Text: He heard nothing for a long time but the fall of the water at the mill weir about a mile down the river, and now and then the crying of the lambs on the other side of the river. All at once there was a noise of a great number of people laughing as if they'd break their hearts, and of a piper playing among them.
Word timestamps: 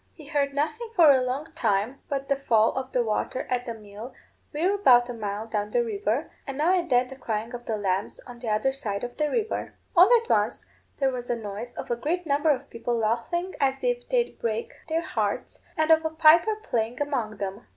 He 0.13 0.25
heard 0.25 0.55
nothing 0.55 0.89
for 0.95 1.11
a 1.11 1.21
long 1.21 1.51
time 1.53 1.99
but 2.09 2.27
the 2.27 2.35
fall 2.35 2.73
of 2.73 2.91
the 2.91 3.03
water 3.03 3.45
at 3.51 3.67
the 3.67 3.75
mill 3.75 4.15
weir 4.51 4.73
about 4.73 5.09
a 5.09 5.13
mile 5.13 5.45
down 5.45 5.69
the 5.69 5.83
river, 5.83 6.31
and 6.47 6.57
now 6.57 6.73
and 6.73 6.89
then 6.89 7.07
the 7.09 7.15
crying 7.15 7.53
of 7.53 7.65
the 7.67 7.77
lambs 7.77 8.19
on 8.25 8.39
the 8.39 8.49
other 8.49 8.73
side 8.73 9.03
of 9.03 9.17
the 9.17 9.29
river. 9.29 9.75
All 9.95 10.09
at 10.23 10.27
once 10.27 10.65
there 10.97 11.11
was 11.11 11.29
a 11.29 11.35
noise 11.35 11.75
of 11.75 11.91
a 11.91 11.95
great 11.95 12.25
number 12.25 12.49
of 12.49 12.71
people 12.71 12.95
laughing 12.97 13.53
as 13.59 13.83
if 13.83 14.09
they'd 14.09 14.39
break 14.39 14.71
their 14.89 15.03
hearts, 15.03 15.59
and 15.77 15.91
of 15.91 16.03
a 16.03 16.09
piper 16.09 16.55
playing 16.55 16.99
among 16.99 17.37
them. 17.37 17.67